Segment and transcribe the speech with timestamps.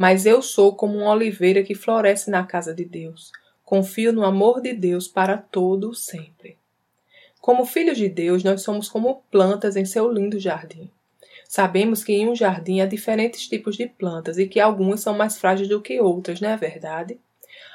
[0.00, 3.30] mas eu sou como uma oliveira que floresce na casa de Deus.
[3.62, 6.56] Confio no amor de Deus para todo sempre.
[7.38, 10.90] Como filhos de Deus, nós somos como plantas em seu lindo jardim.
[11.46, 15.36] Sabemos que em um jardim há diferentes tipos de plantas e que algumas são mais
[15.36, 17.20] frágeis do que outras, não é verdade?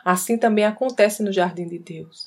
[0.03, 2.25] Assim também acontece no jardim de Deus.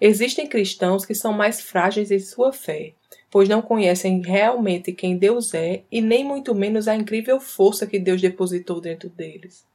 [0.00, 2.94] Existem cristãos que são mais frágeis em sua fé,
[3.34, 7.98] pois não conhecem realmente quem Deus é e nem muito menos a incrível força que
[7.98, 9.66] Deus depositou dentro deles.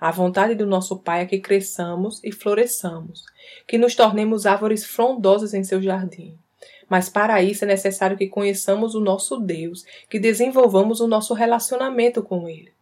[0.00, 3.22] A vontade do nosso Pai é que cresçamos e floresçamos,
[3.68, 6.36] que nos tornemos árvores frondosas em seu jardim.
[6.88, 12.20] Mas para isso é necessário que conheçamos o nosso Deus, que desenvolvamos o nosso relacionamento
[12.20, 12.72] com Ele.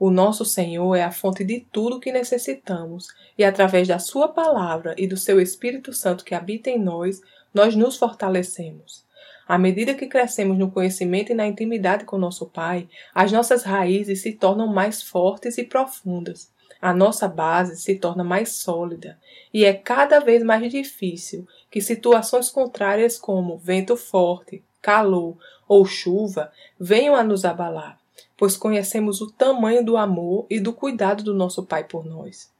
[0.00, 4.94] O nosso Senhor é a fonte de tudo que necessitamos, e através da Sua palavra
[4.96, 7.20] e do seu Espírito Santo que habita em nós,
[7.52, 9.04] nós nos fortalecemos.
[9.48, 14.22] À medida que crescemos no conhecimento e na intimidade com nosso Pai, as nossas raízes
[14.22, 16.50] se tornam mais fortes e profundas.
[16.82, 19.18] A nossa base se torna mais sólida
[19.54, 26.52] e é cada vez mais difícil que situações contrárias como vento forte, calor ou chuva
[26.78, 27.98] venham a nos abalar,
[28.36, 32.50] pois conhecemos o tamanho do amor e do cuidado do nosso Pai por nós.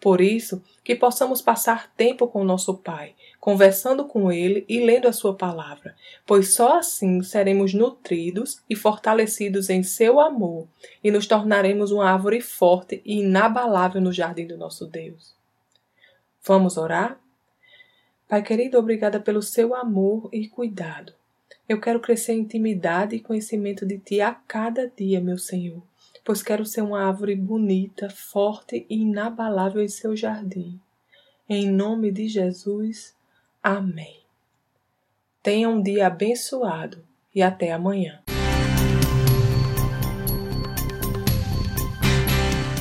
[0.00, 5.12] Por isso, que possamos passar tempo com nosso Pai, conversando com Ele e lendo a
[5.12, 10.68] Sua palavra, pois só assim seremos nutridos e fortalecidos em Seu amor
[11.02, 15.34] e nos tornaremos uma árvore forte e inabalável no jardim do nosso Deus.
[16.42, 17.18] Vamos orar?
[18.28, 21.14] Pai querido, obrigada pelo seu amor e cuidado.
[21.66, 25.82] Eu quero crescer em intimidade e conhecimento de Ti a cada dia, meu Senhor
[26.24, 30.80] pois quero ser uma árvore bonita, forte e inabalável em seu jardim.
[31.48, 33.14] Em nome de Jesus,
[33.62, 34.20] amém.
[35.42, 37.04] Tenha um dia abençoado
[37.34, 38.20] e até amanhã.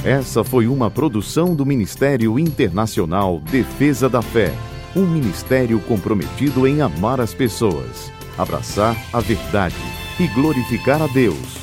[0.05, 4.51] Essa foi uma produção do Ministério Internacional Defesa da Fé,
[4.95, 9.75] um ministério comprometido em amar as pessoas, abraçar a verdade
[10.19, 11.62] e glorificar a Deus.